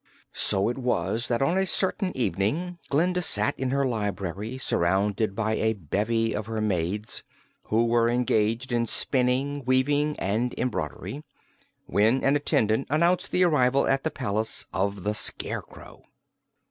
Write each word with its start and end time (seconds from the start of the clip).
So 0.33 0.67
it 0.67 0.79
was 0.79 1.27
that 1.27 1.43
on 1.43 1.59
a 1.59 1.65
certain 1.67 2.11
evening 2.17 2.79
Glinda 2.89 3.21
sat 3.21 3.53
in 3.59 3.69
her 3.69 3.85
library, 3.85 4.57
surrounded 4.57 5.35
by 5.35 5.53
a 5.57 5.73
bevy 5.73 6.33
of 6.33 6.47
her 6.47 6.59
maids, 6.59 7.23
who 7.65 7.85
were 7.85 8.09
engaged 8.09 8.71
in 8.71 8.87
spinning, 8.87 9.63
weaving 9.63 10.17
and 10.17 10.55
embroidery, 10.57 11.23
when 11.85 12.23
an 12.23 12.35
attendant 12.35 12.87
announced 12.89 13.29
the 13.29 13.43
arrival 13.43 13.85
at 13.85 14.03
the 14.03 14.09
palace 14.09 14.65
of 14.73 15.03
the 15.03 15.13
Scarecrow. 15.13 16.01